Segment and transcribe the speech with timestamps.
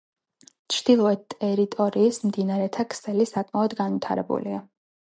[0.75, 4.67] ჩრდილოეთ ტერიტორიის მდინარეთა ქსელი საკმაოდ განვითარებულია.